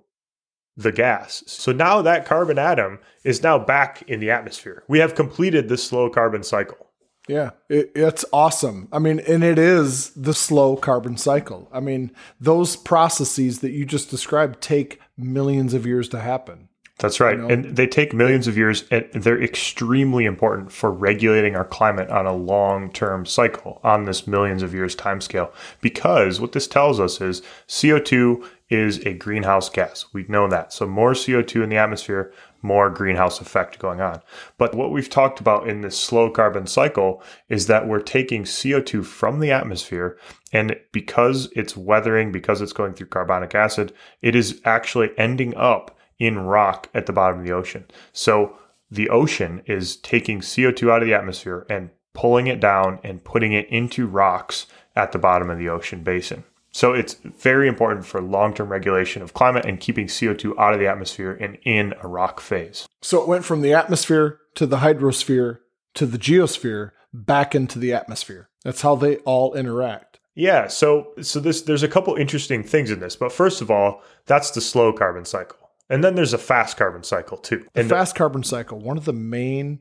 [0.77, 1.43] the gas.
[1.47, 4.83] So now that carbon atom is now back in the atmosphere.
[4.87, 6.84] We have completed the slow carbon cycle.
[7.27, 8.87] Yeah, it, it's awesome.
[8.91, 11.67] I mean, and it is the slow carbon cycle.
[11.73, 16.69] I mean, those processes that you just described take millions of years to happen.
[16.97, 17.37] That's right.
[17.37, 22.25] And they take millions of years and they're extremely important for regulating our climate on
[22.25, 25.51] a long term cycle on this millions of years timescale.
[25.81, 30.05] Because what this tells us is CO2 is a greenhouse gas.
[30.13, 30.71] We know that.
[30.71, 32.31] So more CO2 in the atmosphere,
[32.65, 34.21] more greenhouse effect going on.
[34.57, 39.05] But what we've talked about in this slow carbon cycle is that we're taking CO2
[39.05, 40.17] from the atmosphere
[40.51, 45.97] and because it's weathering, because it's going through carbonic acid, it is actually ending up
[46.17, 47.85] in rock at the bottom of the ocean.
[48.13, 48.57] So
[48.89, 53.51] the ocean is taking CO2 out of the atmosphere and pulling it down and putting
[53.51, 56.45] it into rocks at the bottom of the ocean basin.
[56.75, 60.87] So it's very important for long-term regulation of climate and keeping CO2 out of the
[60.87, 62.85] atmosphere and in a rock phase.
[63.01, 65.59] So it went from the atmosphere to the hydrosphere
[65.93, 68.49] to the geosphere back into the atmosphere.
[68.65, 70.19] That's how they all interact.
[70.33, 74.03] Yeah, so so this there's a couple interesting things in this, but first of all,
[74.25, 75.71] that's the slow carbon cycle.
[75.89, 77.65] And then there's a fast carbon cycle too.
[77.73, 79.79] The And fast carbon cycle, one of the main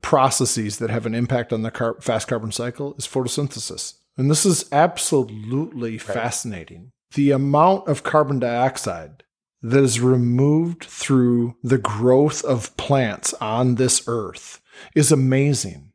[0.00, 3.94] processes that have an impact on the car- fast carbon cycle is photosynthesis.
[4.16, 6.92] And this is absolutely fascinating.
[7.14, 9.24] The amount of carbon dioxide
[9.62, 14.60] that is removed through the growth of plants on this earth
[14.94, 15.92] is amazing.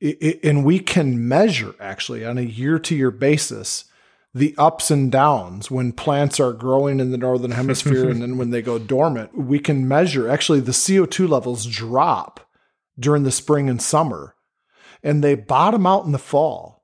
[0.00, 3.84] And we can measure actually on a year to year basis
[4.34, 8.50] the ups and downs when plants are growing in the northern hemisphere and then when
[8.50, 9.36] they go dormant.
[9.36, 12.48] We can measure actually the CO2 levels drop
[12.98, 14.36] during the spring and summer
[15.02, 16.77] and they bottom out in the fall.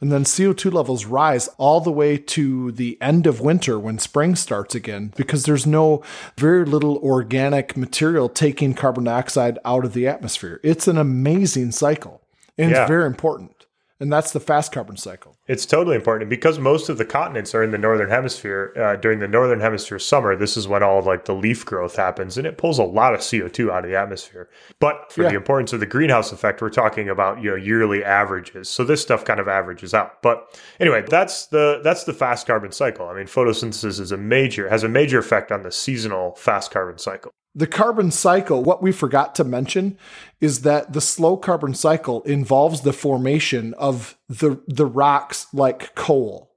[0.00, 4.36] And then CO2 levels rise all the way to the end of winter when spring
[4.36, 6.02] starts again because there's no
[6.36, 10.60] very little organic material taking carbon dioxide out of the atmosphere.
[10.62, 12.20] It's an amazing cycle
[12.56, 12.82] and Yeah.
[12.82, 13.66] it's very important.
[13.98, 15.37] And that's the fast carbon cycle.
[15.48, 18.72] It's totally important because most of the continents are in the northern hemisphere.
[18.76, 22.36] Uh, during the northern hemisphere summer, this is when all like the leaf growth happens,
[22.36, 24.50] and it pulls a lot of CO two out of the atmosphere.
[24.78, 25.30] But for Yeah.
[25.30, 28.68] the importance of the greenhouse effect, we're talking about you know yearly averages.
[28.68, 30.22] So this stuff kind of averages out.
[30.22, 33.08] But anyway, that's the that's the fast carbon cycle.
[33.08, 36.98] I mean, photosynthesis is a major has a major effect on the seasonal fast carbon
[36.98, 37.32] cycle.
[37.54, 39.98] The carbon cycle, what we forgot to mention
[40.40, 46.50] is that the slow carbon cycle involves the formation of the, the rocks like coal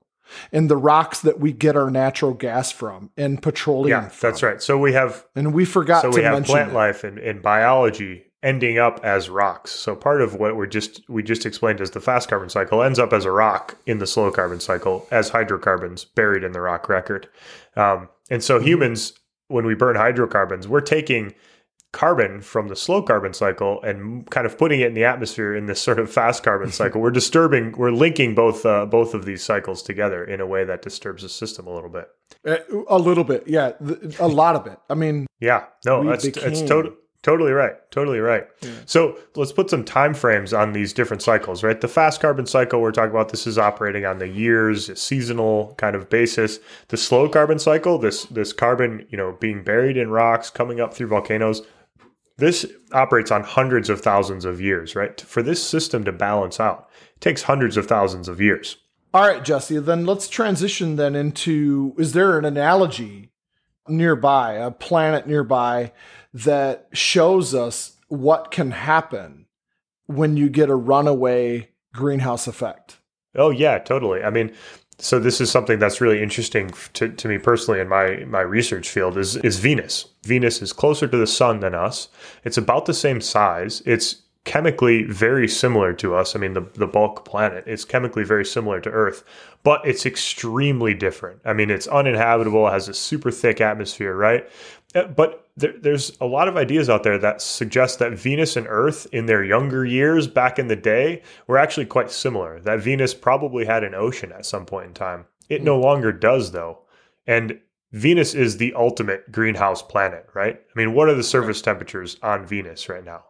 [0.53, 4.29] and the rocks that we get our natural gas from and petroleum Yeah, from.
[4.29, 4.61] that's right.
[4.61, 6.75] So we have And we forgot so to we have mention plant it.
[6.75, 9.71] life and, and biology ending up as rocks.
[9.71, 12.97] So part of what we're just we just explained is the fast carbon cycle ends
[12.97, 16.87] up as a rock in the slow carbon cycle as hydrocarbons buried in the rock
[16.89, 17.27] record.
[17.75, 18.39] Um, and Mm-hmm.
[18.41, 19.13] so humans,
[19.49, 21.33] when we burn hydrocarbons, we're taking
[21.91, 25.65] carbon from the slow carbon cycle and kind of putting it in the atmosphere in
[25.65, 27.01] this sort of fast carbon cycle.
[27.01, 30.81] We're disturbing, we're linking both uh, both of these cycles together in a way that
[30.81, 32.09] disturbs the system a little bit.
[32.45, 33.73] Uh, A little bit, yeah,
[34.19, 34.79] a lot of it.
[34.89, 38.47] I mean, Yeah, no, that's it's totally totally right, totally right.
[38.85, 41.79] So let's put some time frames on these different cycles, right?
[41.79, 45.95] The fast carbon cycle we're talking about this is operating on the years, seasonal kind
[45.95, 46.57] of basis.
[46.87, 50.93] The slow carbon cycle, this this carbon, you know, being buried in rocks, coming up
[50.95, 51.61] through volcanoes,
[52.37, 55.19] this operates on hundreds of thousands of years, right?
[55.21, 58.77] For this system to balance out, it takes hundreds of thousands of years.
[59.13, 63.31] all right, Jesse, then let's transition then into is there an analogy
[63.87, 65.91] nearby, a planet nearby
[66.33, 69.45] that shows us what can happen
[70.05, 72.97] when you get a runaway greenhouse effect?
[73.35, 74.23] Oh yeah, totally.
[74.23, 74.53] I mean,
[75.01, 78.89] so this is something that's really interesting to, to me personally in my my research
[78.89, 80.05] field is is Venus.
[80.23, 82.07] Venus is closer to the sun than us.
[82.43, 83.81] It's about the same size.
[83.85, 86.35] It's chemically very similar to us.
[86.35, 89.23] I mean, the the bulk planet is chemically very similar to Earth,
[89.63, 91.41] but it's extremely different.
[91.45, 92.67] I mean, it's uninhabitable.
[92.67, 94.49] It has a super thick atmosphere, right?
[94.95, 98.67] Uh, But there, there's a lot of ideas out there that suggest that Venus and
[98.69, 102.59] Earth, in their younger years back in the day, were actually quite similar.
[102.59, 105.25] That Venus probably had an ocean at some point in time.
[105.49, 105.83] It no hmm.
[105.83, 106.79] longer does, though.
[107.27, 107.59] And
[107.91, 110.55] Venus is the ultimate greenhouse planet, right?
[110.59, 113.25] I mean, what are the surface temperatures on Venus right now?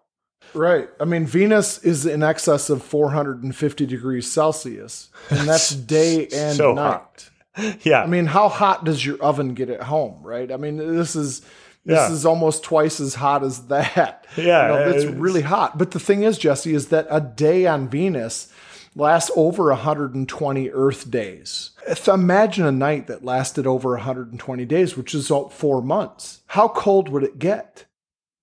[0.53, 0.89] Right.
[0.99, 6.73] I mean, Venus is in excess of 450 degrees Celsius, and that's day and So
[6.73, 6.84] night.
[6.84, 7.29] hot.
[7.84, 8.01] Yeah.
[8.01, 10.49] I mean, how hot does your oven get at home, right?
[10.51, 11.41] I mean, this is
[11.85, 12.11] this Yeah.
[12.11, 14.25] is almost twice as hot as that.
[14.37, 15.77] Yeah, You know, it's it's- really hot.
[15.77, 18.47] But the thing is, Jesse, is that a day on Venus
[18.95, 21.71] lasts over 120 Earth days.
[22.07, 26.41] Imagine a night that lasted over 120 days, which is all four months.
[26.47, 27.85] How cold would it get?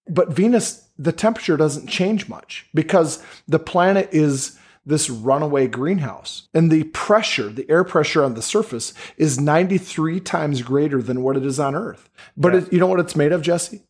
[0.09, 6.49] But Venus, the temperature doesn't change much because the planet is this runaway greenhouse.
[6.55, 11.37] And the pressure, the air pressure on the surface is 93 times greater than what
[11.37, 12.09] it is on Earth.
[12.37, 12.61] But Yeah.
[12.61, 13.83] it, you know what it's made of, Jesse?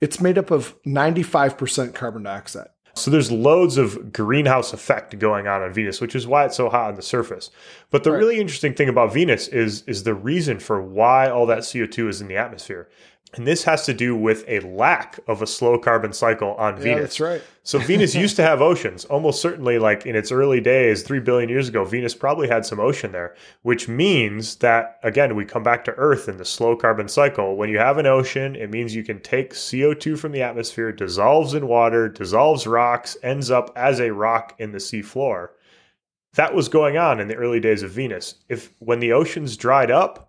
[0.00, 2.68] It's made up of 95% carbon dioxide.
[2.94, 6.68] So there's loads of greenhouse effect going on on Venus, which is why it's so
[6.68, 7.50] hot on the surface.
[7.90, 8.18] But the right.
[8.18, 12.20] really interesting thing about Venus is is the reason for why all that CO2 is
[12.20, 12.88] in the atmosphere.
[13.34, 16.82] And this has to do with a lack of a slow carbon cycle on yeah,
[16.82, 17.00] Venus.
[17.02, 17.42] That's right.
[17.62, 19.04] so Venus used to have oceans.
[19.04, 22.80] Almost certainly, like in its early days, three billion years ago, Venus probably had some
[22.80, 27.06] ocean there, which means that, again, we come back to Earth in the slow carbon
[27.06, 27.56] cycle.
[27.56, 31.52] When you have an ocean, it means you can take CO2 from the atmosphere, dissolves
[31.52, 35.52] in water, dissolves rocks, ends up as a rock in the sea floor.
[36.34, 38.36] That was going on in the early days of Venus.
[38.48, 40.27] If when the oceans dried up,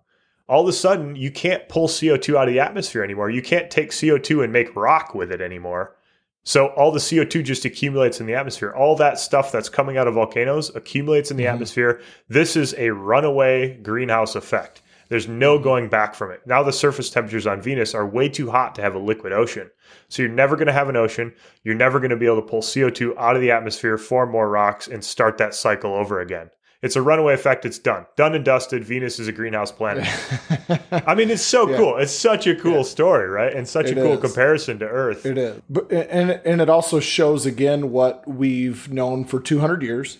[0.50, 3.30] all of a sudden you can't pull CO2 out of the atmosphere anymore.
[3.30, 5.96] You can't take CO2 and make rock with it anymore.
[6.44, 8.74] So all the CO2 just accumulates in the atmosphere.
[8.74, 11.54] All that stuff that's coming out of volcanoes accumulates in the mm-hmm.
[11.54, 12.02] atmosphere.
[12.28, 14.82] This is a runaway greenhouse effect.
[15.10, 15.64] There's no mm-hmm.
[15.64, 16.42] going back from it.
[16.48, 19.70] Now the surface temperatures on Venus are way too hot to have a liquid ocean.
[20.08, 21.36] So you're never going to have an ocean.
[21.64, 24.50] You're never going to be able to pull CO2 out of the atmosphere, form more
[24.50, 26.50] rocks, and start that cycle over again.
[26.82, 27.66] It's a runaway effect.
[27.66, 28.06] It's done.
[28.16, 28.86] Done and dusted.
[28.86, 30.08] Venus is a greenhouse planet.
[30.92, 31.78] I mean, it's so yeah.
[31.78, 31.98] cool.
[31.98, 32.84] It's such a cool yeah.
[32.84, 33.54] story, right?
[33.54, 34.22] And such it a cool is.
[34.22, 35.26] comparison to Earth.
[35.26, 35.62] It is.
[35.70, 40.20] But and and it also shows again what we've known for 200 years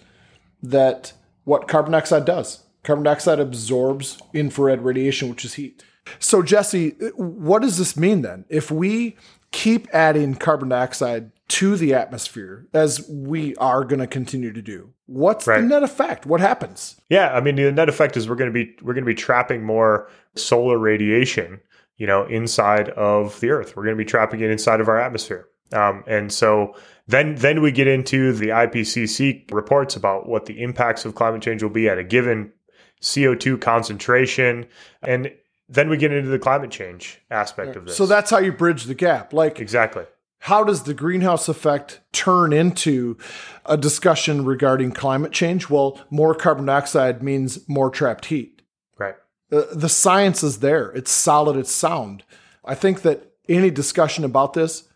[0.62, 1.14] that
[1.46, 2.64] what carbon dioxide does.
[2.84, 5.84] Carbon dioxide absorbs infrared radiation, which is heat.
[6.20, 8.46] So Jesse, what does this mean then?
[8.50, 9.16] If we
[9.52, 14.94] keep adding carbon dioxide to the atmosphere as we are going to continue to do.
[15.08, 15.60] What's right.
[15.60, 16.26] the net effect?
[16.26, 17.02] What happens?
[17.10, 19.16] Yeah, I mean the net effect is we're going to be we're going to be
[19.16, 21.60] trapping more solar radiation,
[21.98, 23.76] you know, inside of the Earth.
[23.76, 25.48] We're going to be trapping it inside of our atmosphere.
[25.74, 26.76] Um, and so
[27.08, 31.64] then then we get into the IPCC reports about what the impacts of climate change
[31.64, 32.54] will be at a given
[33.02, 34.68] CO2 concentration
[35.02, 35.32] and
[35.72, 37.96] then we get into the climate change aspect of this.
[37.96, 39.34] So that's how you bridge the gap.
[39.34, 40.06] Like Exactly
[40.40, 43.18] how does the greenhouse effect turn into
[43.66, 45.70] a discussion regarding climate change?
[45.70, 48.62] Well, more carbon dioxide means more trapped heat.
[48.98, 49.16] Right.
[49.50, 50.92] The, the science is there.
[50.92, 52.24] It's solid, it's sound.
[52.64, 54.88] I think that any discussion about this,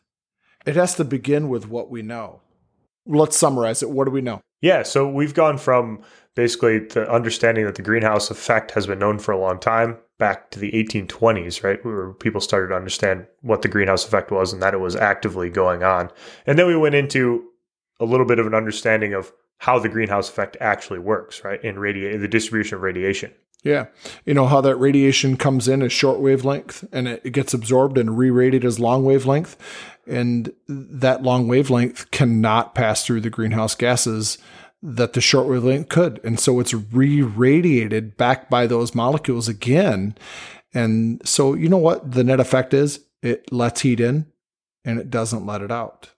[0.66, 2.42] it has to begin with what we know.
[3.06, 3.90] Let's summarize it.
[3.90, 4.42] What do we know?
[4.62, 6.04] Yeah, so we've gone from
[6.36, 10.52] basically the understanding that the greenhouse effect has been known for a long time back
[10.52, 11.84] to the 1820s, right?
[11.84, 15.50] Where people started to understand what the greenhouse effect was and that it was actively
[15.50, 16.12] going on.
[16.46, 17.44] And then we went into
[18.00, 21.64] a little bit of an understanding of how the greenhouse effect actually works, right?
[21.64, 23.32] In radi- the distribution of radiation.
[23.64, 23.86] Yeah.
[24.26, 28.18] You know how that radiation comes in as short wavelength and it gets absorbed and
[28.18, 29.56] re radiated as long wavelength.
[30.06, 34.38] And that long wavelength cannot pass through the greenhouse gases
[34.84, 36.20] that the short wavelength could.
[36.24, 40.16] And so it's re radiated back by those molecules again.
[40.74, 43.00] And so, you know what the net effect is?
[43.22, 44.26] It lets heat in
[44.84, 46.10] and it doesn't let it out.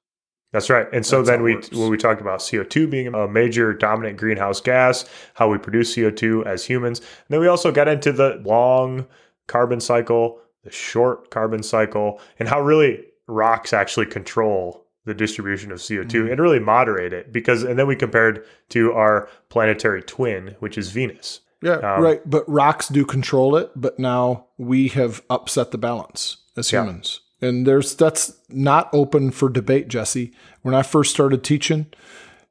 [0.52, 0.88] That's right.
[0.92, 4.62] And so That's then we when we talked about CO2 being a major dominant greenhouse
[4.62, 7.00] gas, how we produce CO2 as humans.
[7.00, 9.06] And then we also got into the long
[9.48, 15.80] carbon cycle, the short carbon cycle, and how really rocks actually control the distribution of
[15.80, 16.32] CO2 mm-hmm.
[16.32, 20.92] and really moderate it because and then we compared to our planetary twin which is
[20.92, 21.42] Venus.
[21.62, 26.38] Yeah, um, right, but rocks do control it, but now we have upset the balance
[26.58, 27.22] as humans.
[27.40, 27.50] Yeah.
[27.50, 30.34] And there's that's not open for debate, Jesse.
[30.62, 31.88] When I first started teaching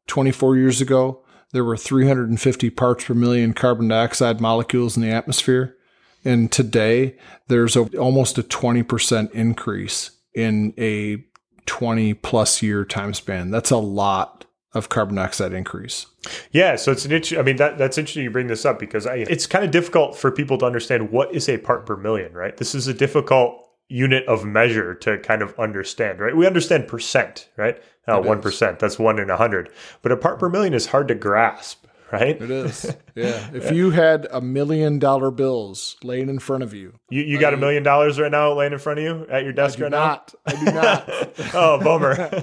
[0.07, 5.77] 24 years ago, there were 350 parts per million carbon dioxide molecules in the atmosphere.
[6.25, 7.17] And today,
[7.49, 11.25] there's a, almost a 20% increase in a
[11.67, 13.51] 20 plus year time span.
[13.51, 16.07] That's a lot of carbon dioxide increase.
[16.51, 17.39] Yeah, so it's an issue.
[17.39, 20.17] I mean, that that's interesting you bring this up because I, it's kind of difficult
[20.17, 22.57] for people to understand what is a part per million, right?
[22.57, 26.37] This is a difficult unit of measure to kind of understand, right?
[26.37, 27.81] We understand percent, right?
[28.07, 29.71] Uh, one uh, that's one in a hundred,
[30.03, 31.84] but a part per million is hard to grasp
[32.15, 32.41] right?
[32.41, 32.95] It is.
[33.17, 33.49] Yeah.
[33.53, 37.55] If you had a million dollar bills laying in front of you, you, you got
[37.55, 40.35] a million dollars right now laying in front of you at your desk right not.
[40.45, 40.53] now.
[40.53, 41.11] I do not.
[41.55, 42.43] oh, bummer.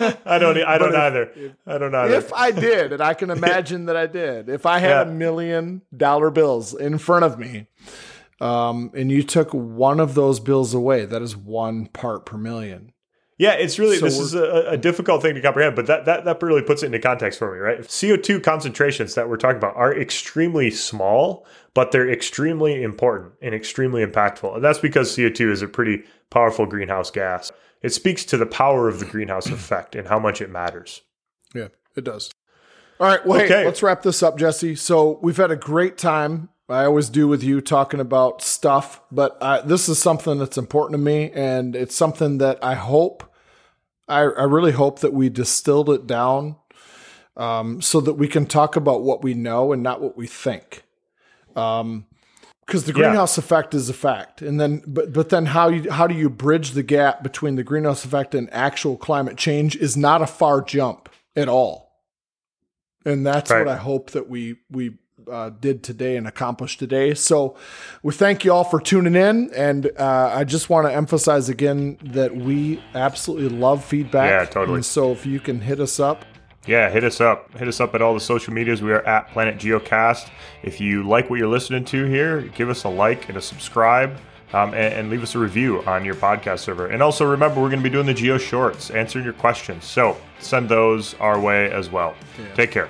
[0.26, 0.58] I don't.
[0.58, 1.22] I don't if, either.
[1.36, 2.14] If, I don't either.
[2.14, 5.02] If I did, and I can imagine that I did, if I had yeah.
[5.02, 7.68] a million dollar bills in front of me,
[8.40, 12.92] um, and you took one of those bills away, that is one part per million.
[13.40, 16.26] Yeah, it's really so this is a, a, difficult thing to comprehend, but that, that
[16.26, 17.80] that really puts it into context for me, right?
[17.80, 24.04] CO2 concentrations that we're talking about are extremely small, but they're extremely important and extremely
[24.04, 24.56] impactful.
[24.56, 27.50] And that's because CO2 is a pretty powerful greenhouse gas.
[27.80, 31.00] It speaks to the power of the greenhouse effect and how much it matters.
[31.54, 32.30] Yeah, it does.
[33.00, 33.60] All right, well, okay.
[33.60, 34.76] hey, let's wrap this up, Jesse.
[34.76, 39.38] So we've had a great time I always do with you talking about stuff, but
[39.40, 43.24] uh, this is something that's important to me, and it's something that I hope
[44.10, 46.56] I, I really hope that we distilled it down
[47.36, 50.82] um, so that we can talk about what we know and not what we think.
[51.56, 52.06] Um,
[52.66, 53.42] because the greenhouse yeah.
[53.42, 56.70] effect is a fact, and then but but then how you how do you bridge
[56.70, 61.08] the gap between the greenhouse effect and actual climate change is not a far jump
[61.34, 61.90] at all,
[63.04, 63.58] and that's right.
[63.58, 64.99] what I hope that we we
[65.30, 67.14] uh, did today and accomplished today.
[67.14, 67.56] So
[68.02, 69.50] we thank you all for tuning in.
[69.54, 74.30] And uh, I just want to emphasize again that we absolutely love feedback.
[74.30, 74.76] Yeah, totally.
[74.76, 76.24] And so if you can hit us up.
[76.66, 77.56] Yeah, hit us up.
[77.56, 78.82] Hit us up at all the social medias.
[78.82, 80.28] We are at Planet Geocast.
[80.62, 84.18] If you like what you're listening to here, give us a like and a subscribe.
[84.52, 86.88] Um, and, and, leave us a review on your podcast server.
[86.88, 89.84] And also remember, we're going to be doing the Geo Shorts, answering your questions.
[89.84, 92.16] So send those our way as well.
[92.36, 92.52] Yeah.
[92.54, 92.88] Take care.